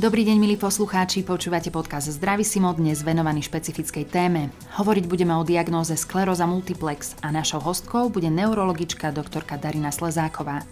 [0.00, 4.48] Dobrý deň, milí poslucháči, počúvate podcast Zdravisimo, dnes venovaný špecifickej téme.
[4.80, 10.64] Hovoriť budeme o diagnóze skleróza multiplex a našou hostkou bude neurologička doktorka Darina Slezáková.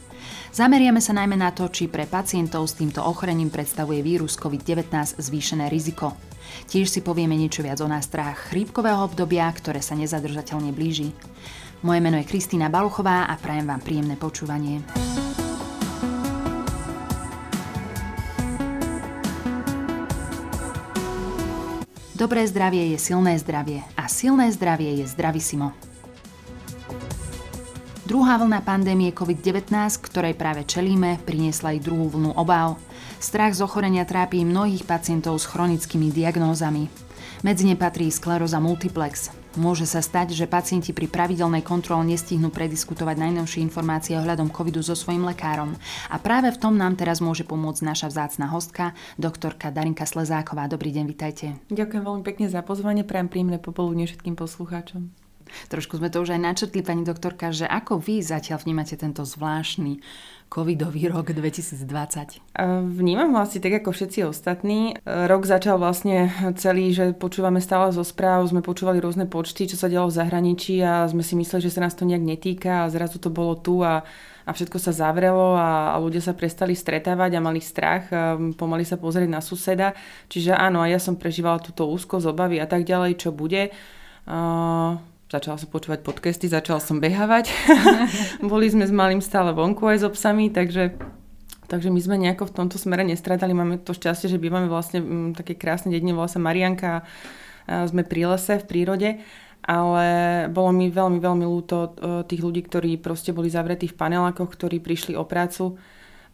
[0.57, 5.68] Zameriame sa najmä na to, či pre pacientov s týmto ochorením predstavuje vírus COVID-19 zvýšené
[5.68, 6.17] riziko.
[6.64, 11.13] Tiež si povieme niečo viac o nástrách chrípkového obdobia, ktoré sa nezadržateľne blíži.
[11.85, 14.81] Moje meno je Kristýna Baluchová a prajem vám príjemné počúvanie.
[22.18, 25.71] Dobré zdravie je silné zdravie a silné zdravie je zdravisimo.
[28.11, 29.71] Druhá vlna pandémie COVID-19,
[30.03, 32.75] ktorej práve čelíme, priniesla i druhú vlnu obáv.
[33.22, 36.91] Strach z ochorenia trápi mnohých pacientov s chronickými diagnózami.
[37.47, 43.16] Medzi ne patrí skleróza multiplex, Môže sa stať, že pacienti pri pravidelnej kontrole nestihnú prediskutovať
[43.16, 45.72] najnovšie informácie ohľadom covidu so svojím lekárom.
[46.12, 50.68] A práve v tom nám teraz môže pomôcť naša vzácna hostka, doktorka Darinka Slezáková.
[50.68, 51.46] Dobrý deň, vitajte.
[51.72, 55.27] Ďakujem veľmi pekne za pozvanie, prajem príjemné popoludne všetkým poslucháčom.
[55.68, 60.00] Trošku sme to už aj načrtli, pani doktorka, že ako vy zatiaľ vnímate tento zvláštny
[60.48, 62.40] covidový rok 2020?
[62.88, 64.96] Vnímam ho asi tak ako všetci ostatní.
[65.05, 69.92] Rok začal vlastne celý, že počúvame stále zo správ, sme počúvali rôzne počty, čo sa
[69.92, 73.20] dialo v zahraničí a sme si mysleli, že sa nás to nejak netýka a zrazu
[73.20, 74.02] to bolo tu a
[74.48, 78.80] a všetko sa zavrelo a, a ľudia sa prestali stretávať a mali strach, a pomaly
[78.80, 79.92] sa pozrieť na suseda.
[80.33, 83.68] Čiže áno, a ja som prežívala túto úzkosť, obavy a tak ďalej, čo bude.
[84.24, 84.96] Uh,
[85.28, 87.52] začala som počúvať podcasty, začala som behávať.
[88.50, 90.96] Boli sme s malým stále vonku aj s obsami, takže,
[91.68, 93.52] takže my sme nejako v tomto smere nestradali.
[93.52, 97.04] Máme to šťastie, že bývame vlastne v také krásne dedine, volá sa Marianka
[97.68, 99.10] a sme pri lese, v prírode.
[99.68, 100.06] Ale
[100.48, 101.88] bolo mi veľmi, veľmi ľúto e,
[102.24, 105.76] tých ľudí, ktorí proste boli zavretí v panelákoch, ktorí prišli o prácu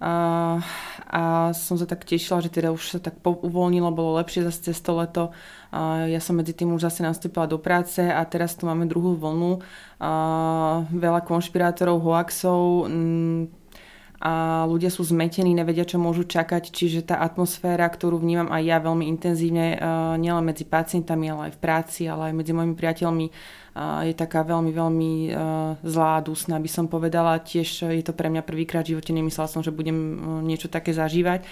[0.04, 0.60] a,
[1.08, 1.22] a
[1.56, 4.92] som sa tak tešila, že teda už sa tak uvoľnilo, bolo lepšie zase cez to
[4.92, 5.32] leto.
[5.72, 9.16] A ja som medzi tým už zase nastúpila do práce a teraz tu máme druhú
[9.16, 9.64] vlnu.
[10.04, 10.10] A
[10.92, 13.63] veľa konšpirátorov, hoaxov mm,
[14.24, 18.80] a ľudia sú zmetení, nevedia, čo môžu čakať, čiže tá atmosféra, ktorú vnímam aj ja
[18.80, 19.76] veľmi intenzívne,
[20.16, 23.26] nielen medzi pacientami, ale aj v práci, ale aj medzi mojimi priateľmi,
[24.08, 25.12] je taká veľmi, veľmi
[25.84, 27.36] zlá, dusná, by som povedala.
[27.44, 29.92] Tiež je to pre mňa prvýkrát v živote, nemyslela som, že budem
[30.46, 31.44] niečo také zažívať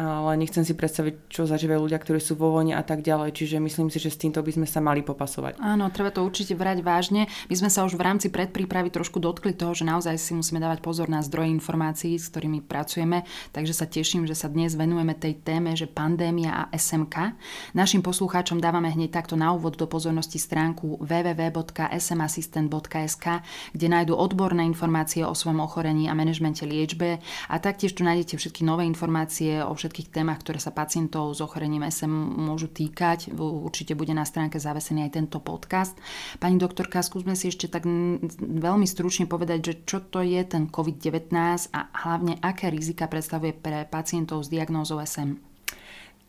[0.00, 3.36] ale nechcem si predstaviť, čo zažívajú ľudia, ktorí sú vo vojne a tak ďalej.
[3.36, 5.60] Čiže myslím si, že s týmto by sme sa mali popasovať.
[5.60, 7.28] Áno, treba to určite brať vážne.
[7.52, 10.80] My sme sa už v rámci predprípravy trošku dotkli toho, že naozaj si musíme dávať
[10.80, 13.28] pozor na zdroje informácií, s ktorými pracujeme.
[13.52, 17.36] Takže sa teším, že sa dnes venujeme tej téme, že pandémia a SMK.
[17.76, 23.26] Našim poslucháčom dávame hneď takto na úvod do pozornosti stránku www.smassistent.sk,
[23.76, 28.62] kde nájdú odborné informácie o svojom ochorení a manažmente liečbe a taktiež tu nájdete všetky
[28.62, 33.34] nové informácie o všetkých témach, ktoré sa pacientov s ochorením SM môžu týkať.
[33.34, 35.98] Určite bude na stránke zavesený aj tento podcast.
[36.38, 37.82] Pani doktorka, skúsme si ešte tak
[38.38, 41.34] veľmi stručne povedať, že čo to je ten COVID-19
[41.74, 45.49] a hlavne aké rizika predstavuje pre pacientov s diagnózou SM.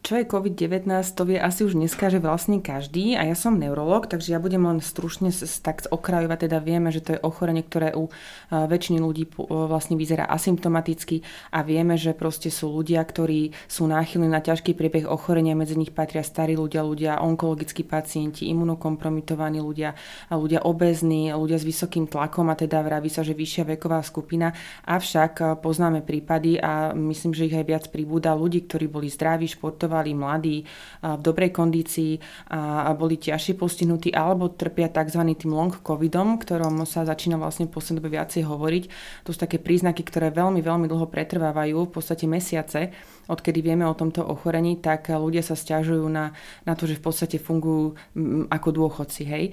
[0.01, 4.09] Čo je COVID-19, to vie asi už dneska, že vlastne každý a ja som neurolog,
[4.09, 5.29] takže ja budem len stručne
[5.61, 8.09] tak okrajovať, teda vieme, že to je ochorenie, ktoré u
[8.49, 11.21] väčšiny ľudí vlastne vyzerá asymptomaticky
[11.53, 15.93] a vieme, že proste sú ľudia, ktorí sú náchylní na ťažký priebeh ochorenia, medzi nich
[15.93, 19.93] patria starí ľudia, ľudia onkologickí pacienti, imunokompromitovaní ľudia,
[20.33, 24.49] ľudia obezní, ľudia s vysokým tlakom a teda vraví sa, že vyššia veková skupina,
[24.81, 29.90] avšak poznáme prípady a myslím, že ich aj viac pribúda ľudí, ktorí boli zdraví, športoví,
[29.91, 30.57] športovali mladí
[31.03, 32.13] v dobrej kondícii
[32.47, 35.19] a boli ťažšie postihnutí alebo trpia tzv.
[35.35, 38.83] tým long covidom, ktorom sa začína vlastne v poslednej dobe viacej hovoriť.
[39.27, 42.95] To sú také príznaky, ktoré veľmi, veľmi dlho pretrvávajú, v podstate mesiace,
[43.27, 46.31] odkedy vieme o tomto ochorení, tak ľudia sa stiažujú na,
[46.63, 47.99] na to, že v podstate fungujú
[48.47, 49.23] ako dôchodci.
[49.27, 49.45] Hej?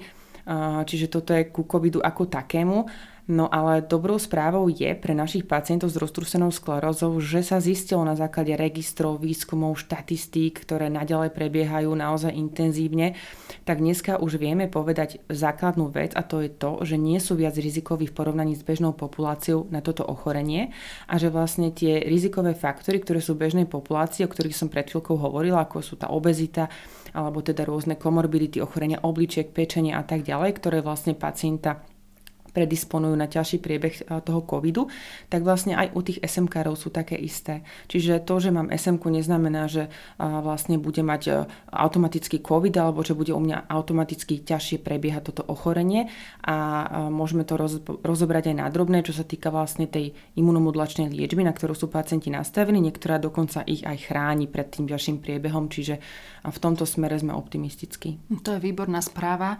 [0.87, 2.87] Čiže toto je ku covidu ako takému.
[3.29, 8.17] No ale dobrou správou je pre našich pacientov s roztrúsenou sklerózou, že sa zistilo na
[8.17, 13.13] základe registrov, výskumov, štatistík, ktoré naďalej prebiehajú naozaj intenzívne,
[13.69, 17.53] tak dneska už vieme povedať základnú vec a to je to, že nie sú viac
[17.53, 20.73] rizikoví v porovnaní s bežnou populáciou na toto ochorenie
[21.05, 25.21] a že vlastne tie rizikové faktory, ktoré sú bežnej populácii, o ktorých som pred chvíľkou
[25.21, 26.65] hovorila, ako sú tá obezita,
[27.13, 31.85] alebo teda rôzne komorbidity, ochorenia obličiek, pečenia a tak ďalej, ktoré vlastne pacienta
[32.51, 34.89] predisponujú na ťažší priebeh toho covidu,
[35.29, 37.61] tak vlastne aj u tých SMK sú také isté.
[37.87, 39.87] Čiže to, že mám SMK neznamená, že
[40.17, 46.09] vlastne bude mať automatický covid alebo že bude u mňa automaticky ťažšie prebiehať toto ochorenie
[46.41, 51.45] a môžeme to roz, rozobrať aj na drobné, čo sa týka vlastne tej imunomodulačnej liečby,
[51.45, 55.99] na ktorú sú pacienti nastavení, niektorá dokonca ich aj chráni pred tým ďalším priebehom, čiže
[56.39, 58.17] v tomto smere sme optimistickí.
[58.41, 59.59] To je výborná správa.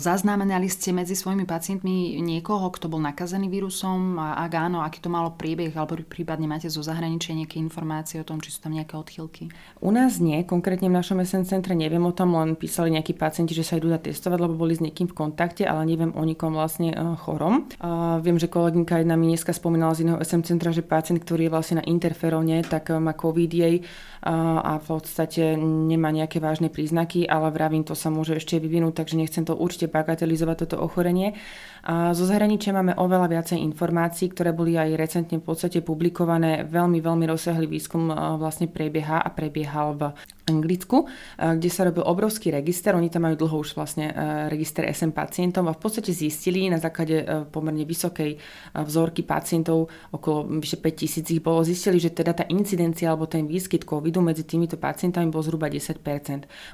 [0.00, 5.12] Zaznamenali ste medzi svojimi pacientmi niekoho, kto bol nakazený vírusom a ak áno, aký to
[5.12, 8.96] malo priebeh alebo prípadne máte zo zahraničia nejaké informácie o tom, či sú tam nejaké
[8.96, 9.52] odchylky?
[9.80, 13.52] U nás nie, konkrétne v našom SN centre neviem o tom, len písali nejakí pacienti,
[13.52, 16.92] že sa idú testovať, lebo boli s niekým v kontakte, ale neviem o nikom vlastne
[16.92, 17.68] e, chorom.
[17.80, 21.48] A viem, že kolegynka jedna mi dneska spomínala z iného SM centra, že pacient, ktorý
[21.48, 23.84] je vlastne na interferóne, tak e, má COVID jej
[24.26, 29.14] a v podstate nemá nejaké vážne príznaky, ale vravím, to sa môže ešte vyvinúť, takže
[29.14, 31.38] nechcem to určite bagatelizovať, toto ochorenie.
[31.86, 36.66] A zo zahraničia máme oveľa viacej informácií, ktoré boli aj recentne v podstate publikované.
[36.66, 38.10] Veľmi, veľmi rozsiahly výskum
[38.42, 40.10] vlastne prebieha a prebiehal v
[40.46, 42.94] Anglicku, kde sa robil obrovský register.
[42.94, 44.14] Oni tam majú dlho už vlastne
[44.46, 48.38] register SM pacientov a v podstate zistili na základe pomerne vysokej
[48.78, 53.42] vzorky pacientov, okolo vyše 5 tisíc ich bolo, zistili, že teda tá incidencia alebo ten
[53.50, 55.98] výskyt covidu medzi týmito pacientami bol zhruba 10%.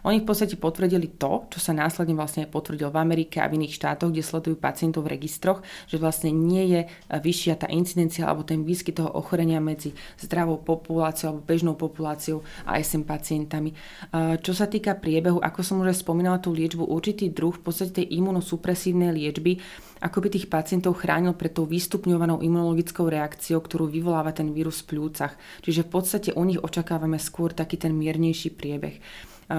[0.04, 3.80] Oni v podstate potvrdili to, čo sa následne vlastne potvrdil v Amerike a v iných
[3.80, 8.68] štátoch, kde sledujú pacientov v registroch, že vlastne nie je vyššia tá incidencia alebo ten
[8.68, 14.40] výskyt toho ochorenia medzi zdravou populáciou alebo bežnou populáciou a SM pacientami problémami.
[14.42, 18.18] Čo sa týka priebehu, ako som už spomínala tú liečbu, určitý druh v podstate tej
[18.18, 19.62] imunosupresívnej liečby,
[20.02, 24.98] ako by tých pacientov chránil pred tou výstupňovanou imunologickou reakciou, ktorú vyvoláva ten vírus v
[24.98, 25.38] plúcach.
[25.62, 28.98] Čiže v podstate u nich očakávame skôr taký ten miernejší priebeh.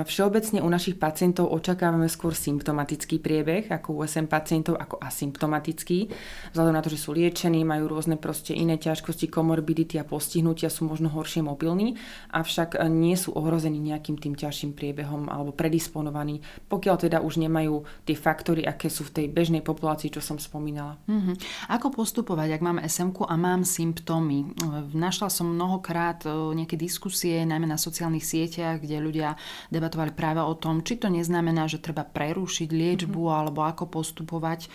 [0.01, 6.09] Všeobecne u našich pacientov očakávame skôr symptomatický priebeh, ako u SM pacientov, ako asymptomatický.
[6.49, 10.89] Vzhľadom na to, že sú liečení, majú rôzne proste iné ťažkosti, komorbidity a postihnutia, sú
[10.89, 12.01] možno horšie mobilní,
[12.33, 16.41] avšak nie sú ohrození nejakým tým ťažším priebehom alebo predisponovaní,
[16.73, 20.97] pokiaľ teda už nemajú tie faktory, aké sú v tej bežnej populácii, čo som spomínala.
[21.05, 21.69] Mm-hmm.
[21.69, 24.57] Ako postupovať, ak mám sm a mám symptómy?
[24.95, 29.35] Našla som mnohokrát e, nejaké diskusie, najmä na sociálnych sieťach, kde ľudia
[29.83, 33.39] debatovali práve o tom, či to neznamená, že treba prerušiť liečbu mm-hmm.
[33.43, 34.71] alebo ako postupovať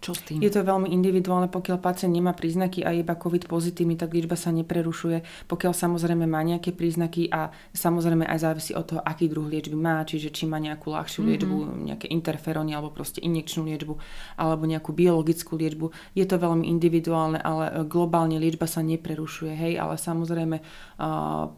[0.00, 0.40] čo s tým?
[0.40, 4.32] Je to veľmi individuálne, pokiaľ pacient nemá príznaky a je iba COVID pozitívny, tak liečba
[4.32, 5.44] sa neprerušuje.
[5.44, 10.00] Pokiaľ samozrejme má nejaké príznaky a samozrejme aj závisí od toho, aký druh liečby má,
[10.08, 11.30] čiže či má nejakú ľahšiu mm-hmm.
[11.36, 11.56] liečbu,
[11.92, 13.94] nejaké interferóny alebo proste injekčnú liečbu
[14.40, 16.16] alebo nejakú biologickú liečbu.
[16.16, 20.64] Je to veľmi individuálne, ale e, globálne liečba sa neprerušuje, hej, ale samozrejme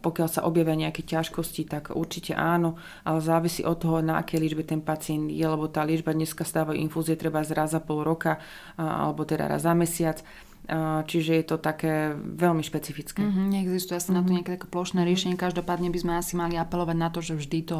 [0.02, 4.62] pokiaľ sa objavia nejaké ťažkosti, tak určite áno, ale závisí od toho, na aké liečbe
[4.62, 8.31] ten pacient je, lebo tá liečba dneska stávajú infúzie treba raz za pol roka
[8.76, 10.22] alebo teda raz za mesiac
[11.02, 13.18] Čiže je to také veľmi špecifické.
[13.18, 14.14] Mm-hmm, neexistuje asi mm-hmm.
[14.14, 14.34] na to mhm.
[14.38, 15.34] nejaké také plošné riešenie.
[15.34, 17.78] Každopádne by sme asi mali apelovať na to, že vždy to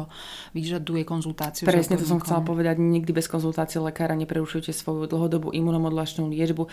[0.51, 1.63] vyžaduje konzultáciu.
[1.63, 2.83] Presne to som chcela povedať.
[2.83, 6.67] Nikdy bez konzultácie lekára neprerušujte svoju dlhodobú imunomodulačnú liečbu,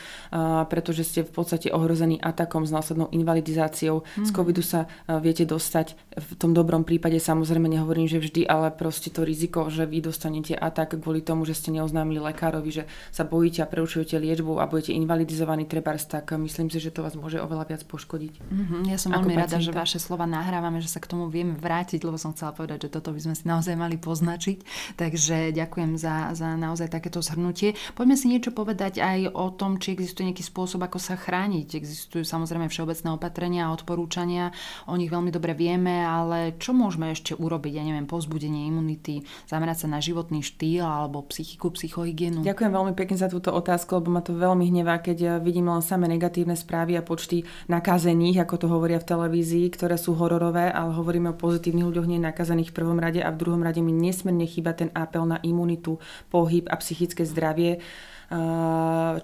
[0.66, 4.02] pretože ste v podstate ohrození atakom s následnou invalidizáciou.
[4.02, 4.26] Mm-hmm.
[4.26, 4.90] Z covidu sa
[5.22, 9.86] viete dostať v tom dobrom prípade, samozrejme nehovorím, že vždy, ale proste to riziko, že
[9.86, 12.84] vy dostanete atak kvôli tomu, že ste neoznámili lekárovi, že
[13.14, 17.18] sa bojíte a prerušujete liečbu a budete invalidizovaní, treba tak myslím si, že to vás
[17.18, 18.34] môže oveľa viac poškodiť.
[18.40, 22.04] Mm-hmm, ja som veľmi rada, že vaše slova nahrávame, že sa k tomu vieme vrátiť,
[22.04, 24.58] lebo som chcela povedať, že toto by sme si naozaj mali poznačiť.
[24.96, 27.74] Takže ďakujem za, za naozaj takéto zhrnutie.
[27.96, 31.76] Poďme si niečo povedať aj o tom, či existuje nejaký spôsob, ako sa chrániť.
[31.76, 34.54] Existujú samozrejme všeobecné opatrenia a odporúčania,
[34.86, 37.72] o nich veľmi dobre vieme, ale čo môžeme ešte urobiť?
[37.80, 42.44] Ja neviem, pozbudenie imunity, zamerať sa na životný štýl alebo psychiku, psychohygienu.
[42.44, 45.82] Ďakujem veľmi pekne za túto otázku, lebo ma to veľmi hnevá, keď ja vidím len
[45.90, 50.94] samé negatívne správy a počty nakazených, ako to hovoria v televízii, ktoré sú hororové, ale
[50.94, 54.46] hovoríme o pozitívnych ľuďoch nie nakazených v prvom rade a v druhom rade mi nesmierne
[54.46, 55.98] chýba ten apel na imunitu,
[56.30, 57.82] pohyb a psychické zdravie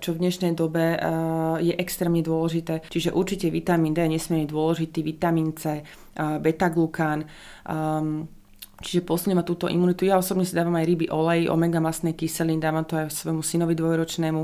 [0.03, 0.99] čo v dnešnej dobe
[1.63, 2.83] je extrémne dôležité.
[2.91, 5.87] Čiže určite vitamín D je nesmierne dôležitý, vitamín C,
[6.19, 7.23] beta-glukán,
[8.77, 10.05] Čiže posunie túto imunitu.
[10.05, 13.73] Ja osobne si dávam aj ryby olej, omega masné kyseliny, dávam to aj svojmu synovi
[13.73, 14.43] dvojročnému.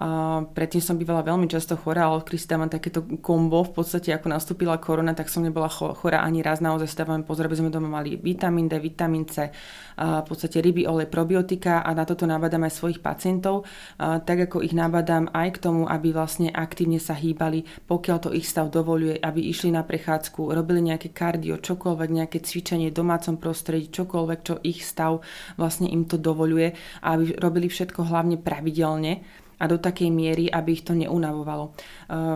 [0.00, 4.16] A predtým som bývala veľmi často chorá, ale keď si dávam takéto kombo, v podstate
[4.16, 6.64] ako nastúpila korona, tak som nebola chorá ani raz.
[6.64, 9.52] Naozaj si dávam pozor, aby sme doma mali vitamín D, vitamín C,
[10.00, 13.68] a v podstate ryby, olej, probiotika a na toto nabádam aj svojich pacientov,
[14.00, 18.30] a tak ako ich nabádam aj k tomu, aby vlastne aktívne sa hýbali, pokiaľ to
[18.32, 23.36] ich stav dovoluje, aby išli na prechádzku, robili nejaké kardio, čokoľvek, nejaké cvičenie v domácom
[23.36, 25.20] prostredí prostredí, čokoľvek, čo ich stav
[25.58, 30.74] vlastne im to dovoluje a aby robili všetko hlavne pravidelne a do takej miery, aby
[30.74, 31.78] ich to neunavovalo.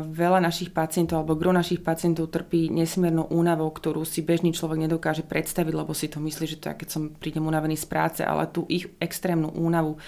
[0.07, 5.27] Veľa našich pacientov alebo gro našich pacientov trpí nesmiernou únavou, ktorú si bežný človek nedokáže
[5.27, 8.47] predstaviť, lebo si to myslí, že to je, keď som prídem unavený z práce, ale
[8.47, 9.99] tú ich extrémnu únavu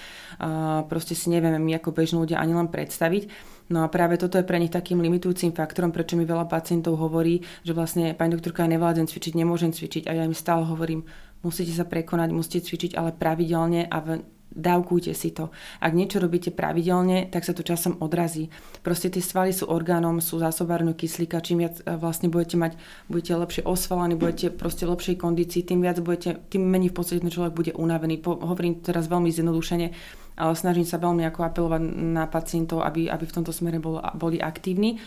[0.87, 3.27] proste si nevieme my ako bežní ľudia ani len predstaviť.
[3.71, 7.39] No a práve toto je pre nich takým limitujúcim faktorom, prečo mi veľa pacientov hovorí,
[7.63, 11.07] že vlastne pani doktorka, ja nevládzem cvičiť, nemôžem cvičiť a ja im stále hovorím,
[11.39, 14.07] musíte sa prekonať, musíte cvičiť, ale pravidelne a v
[14.51, 15.49] dávkujte si to.
[15.79, 18.51] Ak niečo robíte pravidelne, tak sa to časom odrazí.
[18.83, 22.75] Proste tie svaly sú orgánom, sú zásobárnu kyslíka, čím viac e, vlastne budete mať,
[23.07, 27.31] budete lepšie osvalaní, budete proste lepšej kondícii, tým viac budete, tým menej v podstate ten
[27.31, 28.19] človek bude unavený.
[28.19, 29.87] Po, hovorím teraz veľmi zjednodušene,
[30.35, 31.81] ale snažím sa veľmi ako apelovať
[32.15, 34.99] na pacientov, aby, aby v tomto smere bol, boli aktívni.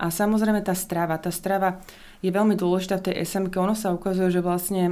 [0.00, 1.20] A samozrejme tá strava.
[1.20, 1.78] Tá strava
[2.24, 3.54] je veľmi dôležitá v tej SMK.
[3.60, 4.90] Ono sa ukazuje, že vlastne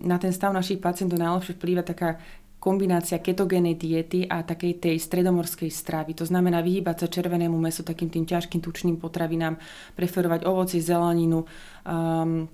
[0.00, 2.18] na ten stav našich pacientov najlepšie vplýva taká
[2.66, 6.18] kombinácia ketogénej diety a takej tej stredomorskej stravy.
[6.18, 9.54] To znamená vyhýbať sa červenému mesu, takým tým ťažkým tučným potravinám,
[9.94, 11.46] preferovať ovoci, zeleninu,
[11.86, 12.50] um,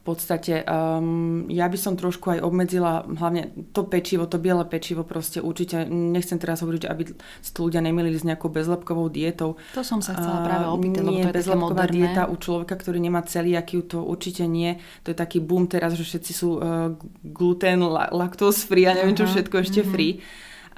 [0.00, 5.04] v podstate um, ja by som trošku aj obmedzila hlavne to pečivo, to biele pečivo
[5.04, 7.04] proste určite, nechcem teraz hovoriť, aby
[7.44, 9.60] si to ľudia nemilili s nejakou bezlepkovou dietou.
[9.76, 13.20] To som sa chcela práve opýtať, lebo to je bezlepková dieta u človeka, ktorý nemá
[13.28, 14.80] celiakiu, to určite nie.
[15.04, 19.28] To je taký boom teraz, že všetci sú uh, gluten, lactose free a neviem čo
[19.28, 19.92] všetko ešte uh-huh.
[19.92, 20.24] free.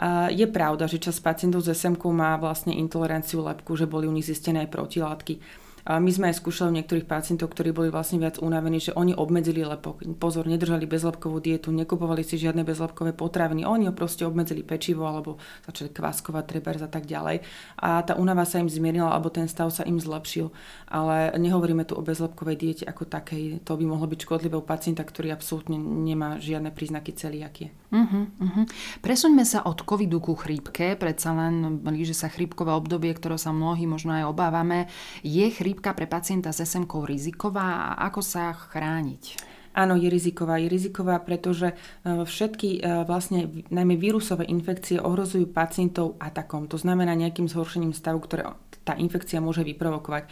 [0.02, 4.12] Uh, je pravda, že čas pacientov s SMK má vlastne intoleranciu lepku, že boli u
[4.12, 5.61] nich zistené aj protilátky.
[5.82, 9.18] A my sme aj skúšali u niektorých pacientov, ktorí boli vlastne viac unavení, že oni
[9.18, 10.06] obmedzili lepok.
[10.16, 13.66] Pozor, nedržali bezlepkovú dietu, nekupovali si žiadne bezlepkové potraviny.
[13.66, 17.42] Oni ho proste obmedzili pečivo alebo začali kváskovať trebers a tak ďalej.
[17.82, 20.54] A tá únava sa im zmiernila alebo ten stav sa im zlepšil.
[20.86, 23.66] Ale nehovoríme tu o bezlepkovej diete ako takej.
[23.66, 27.74] To by mohlo byť škodlivé u pacienta, ktorý absolútne nemá žiadne príznaky celiakie.
[27.92, 28.64] Uh-huh, uh-huh.
[29.04, 33.84] Presuňme sa od covidu ku chrípke, predsa len blíže sa chrípkové obdobie, ktoré sa mnohí
[33.84, 34.88] možno aj obávame.
[35.20, 39.52] Je chrípka pre pacienta s sm riziková a ako sa chrániť?
[39.72, 40.60] Áno, je riziková.
[40.60, 41.74] Je riziková, pretože e,
[42.04, 46.68] všetky e, vlastne najmä vírusové infekcie ohrozujú pacientov atakom.
[46.68, 48.52] To znamená nejakým zhoršením stavu, ktoré
[48.84, 50.28] tá infekcia môže vyprovokovať.
[50.28, 50.30] E,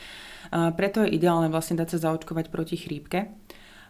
[0.77, 3.33] preto je ideálne vlastne dať sa zaočkovať proti chrípke.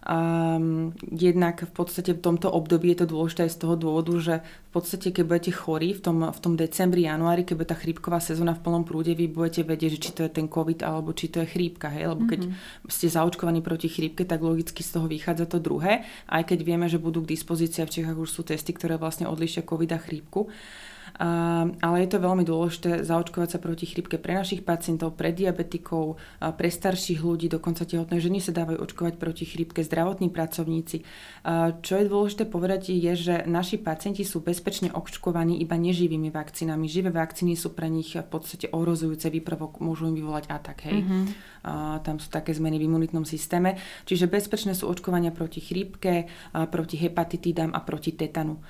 [0.01, 4.35] Um, jednak v podstate v tomto období je to dôležité aj z toho dôvodu, že
[4.41, 8.17] v podstate keď budete chorí v tom, v tom decembri, januári, keď bude tá chrípková
[8.17, 11.29] sezóna v plnom prúde, vy budete vedieť, že či to je ten COVID alebo či
[11.29, 11.93] to je chrípka.
[11.93, 12.17] Hej?
[12.17, 12.89] Lebo keď mm-hmm.
[12.89, 16.97] ste zaočkovaní proti chrípke, tak logicky z toho vychádza to druhé, aj keď vieme, že
[16.97, 20.49] budú k dispozícii v Čechách už sú testy, ktoré vlastne odlišia COVID a chrípku
[21.21, 26.73] ale je to veľmi dôležité zaočkovať sa proti chrypke pre našich pacientov, pre diabetikov, pre
[26.73, 31.05] starších ľudí, dokonca tehotné ženy sa dávajú očkovať proti chrypke, zdravotní pracovníci.
[31.85, 36.89] Čo je dôležité povedať je, že naši pacienti sú bezpečne očkovaní iba neživými vakcínami.
[36.89, 40.89] Živé vakcíny sú pre nich v podstate ohrozujúce, výpravok môžu im vyvolať atak.
[40.89, 41.05] Hej.
[41.05, 41.25] Mm-hmm.
[42.01, 43.77] Tam sú také zmeny v imunitnom systéme.
[44.09, 46.25] Čiže bezpečné sú očkovania proti chrípke,
[46.73, 48.65] proti hepatitídam a proti tetanu.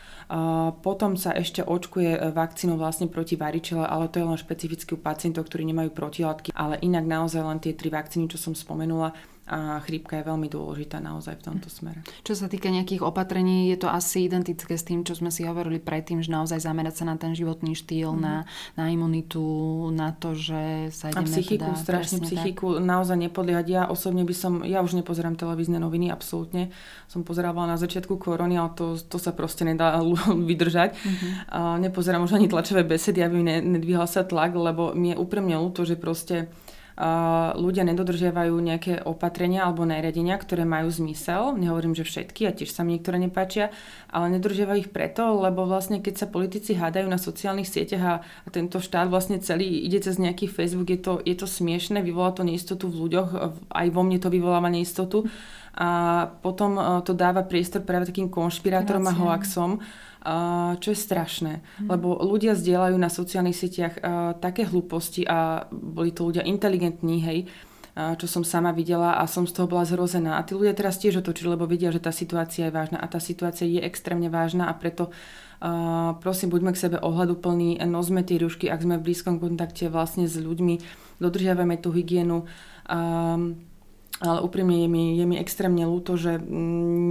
[0.83, 5.53] Potom sa ešte očkuje vakcínou vlastne proti varičele, ale to je len špecificky u pacientov,
[5.53, 9.13] ktorí nemajú protilátky, ale inak naozaj len tie tri vakcíny, čo som spomenula,
[9.51, 12.07] a chrípka je veľmi dôležitá naozaj v tomto smere.
[12.23, 15.83] Čo sa týka nejakých opatrení, je to asi identické s tým, čo sme si hovorili
[15.83, 18.23] predtým, že naozaj zamerať sa na ten životný štýl, mm.
[18.23, 18.47] na,
[18.79, 19.43] na imunitu,
[19.91, 22.87] na to, že sa ideme A psychiku, teda, strašne psychiku, tak.
[22.87, 23.67] naozaj nepodliehať.
[23.67, 26.71] Ja osobne by som, ja už nepozerám televízne noviny, absolútne.
[27.11, 29.99] Som pozerávala na začiatku korony, ale to, to sa proste nedá
[30.51, 30.95] vydržať.
[30.95, 31.31] Mm-hmm.
[31.51, 35.59] A nepozerám už ani tlačové besedy, aby mi nedvíhal sa tlak, lebo mi je úprimne
[35.59, 36.47] ľúto, že proste
[37.57, 41.57] ľudia nedodržiavajú nejaké opatrenia alebo nariadenia, ktoré majú zmysel.
[41.57, 43.73] Nehovorím, že všetky, a tiež sa mi niektoré nepáčia,
[44.13, 48.15] ale nedodržiavajú ich preto, lebo vlastne keď sa politici hádajú na sociálnych sieťach a,
[48.53, 52.45] tento štát vlastne celý ide cez nejaký Facebook, je to, je to smiešne, vyvolá to
[52.45, 53.29] neistotu v ľuďoch,
[53.73, 55.25] aj vo mne to vyvoláva neistotu.
[55.71, 59.81] A potom to dáva priestor práve takým konšpirátorom a hoaxom,
[60.77, 61.89] čo je strašné, mm.
[61.89, 63.95] lebo ľudia zdieľajú na sociálnych sieťach
[64.37, 67.39] také hlúposti a boli to ľudia inteligentní, hej,
[67.91, 70.37] čo som sama videla a som z toho bola zrozená.
[70.37, 73.19] A tí ľudia teraz tiež otočili, lebo vedia, že tá situácia je vážna a tá
[73.19, 78.71] situácia je extrémne vážna a preto uh, prosím, buďme k sebe ohľaduplní, nosme tie rušky,
[78.71, 80.81] ak sme v blízkom kontakte vlastne s ľuďmi,
[81.21, 82.49] dodržiavame tú hygienu.
[82.89, 83.61] Um,
[84.21, 86.37] ale úprimne je mi, je mi extrémne ľúto, že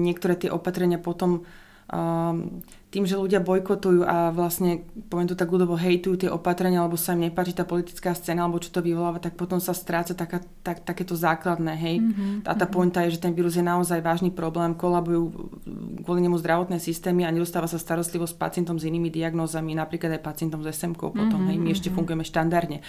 [0.05, 1.41] niektoré tie opatrenia potom
[1.89, 4.81] um, tým, že ľudia bojkotujú a vlastne,
[5.13, 8.57] poviem to tak ľudovo, hejtujú tie opatrenia, alebo sa im nepáči tá politická scéna, alebo
[8.57, 12.01] čo to vyvoláva, tak potom sa stráca taká, tak, takéto základné, hej.
[12.01, 12.49] Mm-hmm.
[12.49, 15.29] A tá pointa je, že ten vírus je naozaj vážny problém, kolabujú
[16.01, 20.25] kvôli nemu zdravotné systémy a nedostáva sa starostlivosť s pacientom s inými diagnózami, napríklad aj
[20.25, 21.49] pacientom s SMK potom, mm-hmm.
[21.53, 21.57] hej.
[21.61, 21.95] My ešte mhm.
[21.95, 22.81] fungujeme štandardne.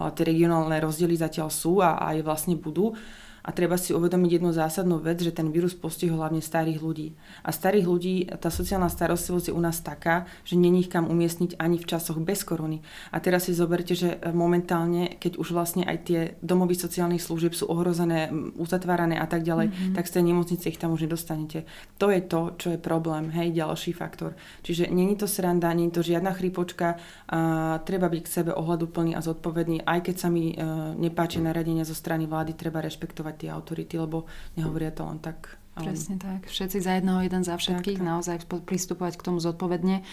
[0.00, 2.96] Ale tie regionálne rozdiely zatiaľ sú a aj vlastne budú.
[3.42, 7.08] A treba si uvedomiť jednu zásadnú vec, že ten vírus postihol hlavne starých ľudí.
[7.42, 11.58] A starých ľudí, tá sociálna starostlivosť je u nás taká, že není ich kam umiestniť
[11.58, 12.84] ani v časoch bez korony.
[13.10, 17.66] A teraz si zoberte, že momentálne, keď už vlastne aj tie domovy sociálnych služieb sú
[17.66, 19.94] ohrozené, uzatvárané a tak ďalej, mm-hmm.
[19.98, 21.66] tak z tej nemocnice ich tam už nedostanete.
[21.98, 24.38] To je to, čo je problém, hej, ďalší faktor.
[24.62, 27.00] Čiže není to sranda, není to žiadna chrípočka,
[27.32, 27.40] a
[27.82, 30.56] treba byť k sebe ohľaduplný a zodpovedný, aj keď sa mi e,
[31.00, 36.20] nepáči naradenia zo strany vlády, treba rešpektovať tie autority, lebo nehovoria to len tak Presne
[36.20, 36.52] tak.
[36.52, 37.96] Všetci za jedného, jeden za všetkých.
[37.96, 38.10] Tak, tak.
[38.12, 38.36] Naozaj
[38.68, 40.04] pristupovať k tomu zodpovedne.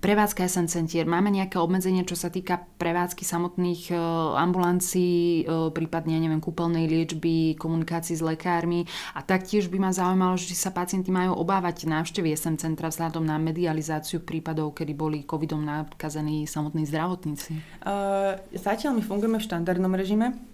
[0.00, 1.04] Prevádzka SN centier.
[1.04, 3.96] Máme nejaké obmedzenie, čo sa týka prevádzky samotných e,
[4.40, 8.88] ambulancií, e, prípadne, neviem, kúpeľnej liečby, komunikácií s lekármi.
[9.12, 13.36] A taktiež by ma zaujímalo, že sa pacienti majú obávať návštevy SN centra vzhľadom na
[13.36, 17.52] medializáciu prípadov, kedy boli covidom nakazení samotní zdravotníci.
[17.84, 20.51] Uh, zatiaľ my fungujeme v štandardnom režime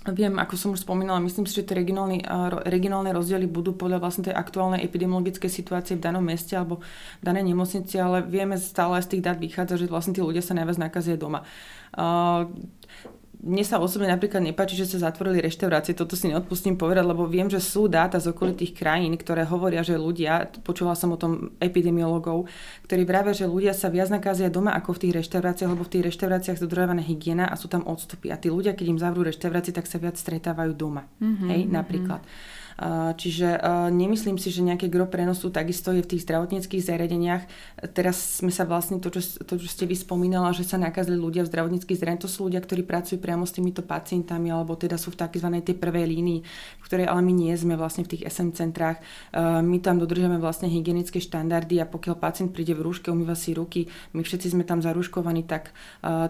[0.00, 2.24] Viem, ako som už spomínala, myslím si, že tie regionálne,
[2.64, 6.80] regionálne rozdiely budú podľa vlastne tej aktuálnej epidemiologickej situácie v danom meste alebo
[7.20, 10.80] danej nemocnici, ale vieme stále z tých dát vychádza, že vlastne tí ľudia sa najviac
[10.80, 11.44] nakazia doma.
[11.92, 12.48] Uh,
[13.40, 17.48] mne sa osobne napríklad nepáči, že sa zatvorili reštaurácie, toto si neodpustím povedať, lebo viem,
[17.48, 22.44] že sú dáta z okolitých krajín, ktoré hovoria, že ľudia, počula som o tom epidemiologov,
[22.84, 26.06] ktorí vravia, že ľudia sa viac nakazia doma ako v tých reštauráciách, lebo v tých
[26.12, 28.28] reštauráciách dodržiavaná hygiena a sú tam odstupy.
[28.28, 31.08] A tí ľudia, keď im zavrú reštaurácie, tak sa viac stretávajú doma.
[31.24, 32.20] Mm-hmm, Hej, napríklad.
[32.20, 32.59] Mm-hmm.
[33.20, 33.60] Čiže
[33.92, 37.44] nemyslím si, že nejaké gro prenosu takisto je v tých zdravotníckých zariadeniach.
[37.92, 41.44] Teraz sme sa vlastne, to čo, to, čo ste vy spomínala, že sa nakazili ľudia
[41.44, 45.12] v zdravotníckých zariadeniach, to sú ľudia, ktorí pracujú priamo s týmito pacientami, alebo teda sú
[45.12, 45.48] v tzv.
[45.60, 46.40] tej prvej línii,
[46.80, 48.96] v ktorej ale my nie sme vlastne v tých SM centrách.
[49.36, 53.92] My tam dodržujeme vlastne hygienické štandardy a pokiaľ pacient príde v rúške, umýva si ruky,
[54.16, 55.76] my všetci sme tam zaruškovaní, tak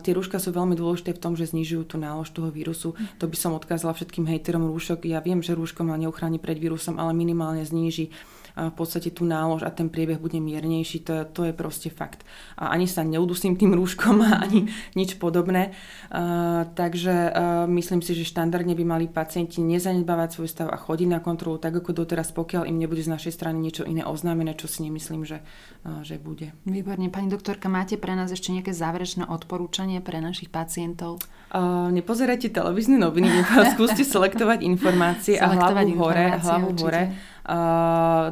[0.02, 2.99] tie rúška sú veľmi dôležité v tom, že znižujú tú nálož toho vírusu.
[3.23, 5.07] To by som odkázala všetkým hejterom rúšok.
[5.07, 8.09] Ja viem, že rúško ma neuchráni pred vírusom, ale minimálne zníži
[8.57, 12.26] v podstate tú nálož a ten priebeh bude miernejší, to, to je proste fakt.
[12.59, 15.75] A ani sa neudusím tým rúškom ani nič podobné.
[16.75, 17.14] Takže
[17.71, 21.76] myslím si, že štandardne by mali pacienti nezanedbávať svoj stav a chodiť na kontrolu tak
[21.78, 25.43] ako doteraz, pokiaľ im nebude z našej strany niečo iné oznámené, čo si nemyslím, že,
[26.02, 26.52] že bude.
[26.67, 27.10] Výborne.
[27.10, 31.23] Pani doktorka, máte pre nás ešte nejaké záverečné odporúčanie pre našich pacientov?
[31.50, 33.43] Uh, nepozerajte televízne noviny,
[33.75, 36.84] skúste selektovať informácie selektovať a hlavu hore, hlavu určite.
[36.86, 37.02] hore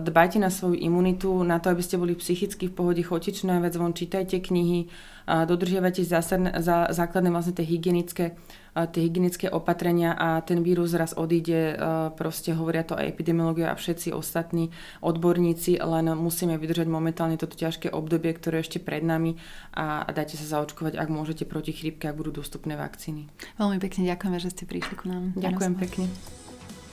[0.04, 3.74] dbajte na svoju imunitu, na to, aby ste boli psychicky v pohode, choďte čo najviac
[3.80, 4.92] von, čítajte knihy,
[5.28, 8.36] dodržiavate zásadne, za, základné vlastne tie hygienické,
[8.72, 11.76] tie hygienické opatrenia a ten vírus raz odíde,
[12.16, 14.72] proste hovoria to aj epidemiológia a všetci ostatní
[15.04, 19.36] odborníci, len musíme vydržať momentálne toto ťažké obdobie, ktoré je ešte pred nami
[19.76, 23.28] a, a dajte sa zaočkovať, ak môžete proti chrípke, ak budú dostupné vakcíny.
[23.60, 25.36] Veľmi pekne ďakujeme, že ste prišli ku nám.
[25.36, 26.08] Ďakujem pekne.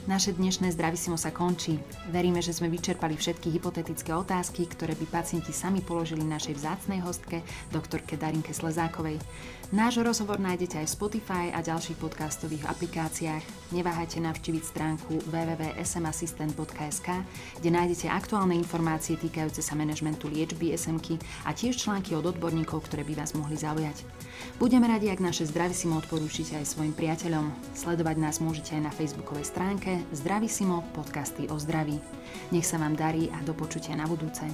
[0.06, 1.82] Naše dnešné Zdravisimo sa končí.
[2.14, 7.42] Veríme, že sme vyčerpali všetky hypotetické otázky, ktoré by pacienti sami položili našej vzácnej hostke,
[7.74, 9.18] doktorke Darinke Slezákovej.
[9.74, 13.74] Náš rozhovor nájdete aj v Spotify a ďalších podcastových aplikáciách.
[13.74, 17.08] Neváhajte navštíviť stránku www.smassistent.sk,
[17.58, 23.02] kde nájdete aktuálne informácie týkajúce sa manažmentu liečby SMky a tiež články od odborníkov, ktoré
[23.02, 24.06] by vás mohli zaujať.
[24.62, 27.50] Budeme radi, ak naše Zdravisimo odporúčite aj svojim priateľom.
[27.74, 32.00] Sledovať nás môžete aj na facebookovej stránke Zdravisimo podcasty o zdraví.
[32.52, 34.44] Nech sa vám darí a do počutia na budúce.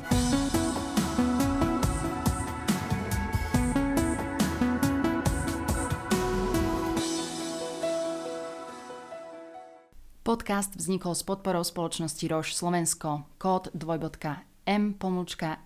[10.23, 13.23] Podcast vznikol s podporou spoločnosti Roš Slovensko.
[13.37, 14.95] Kód dvojbodka m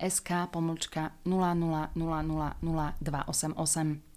[0.01, 4.16] sk pomlčka 00000288.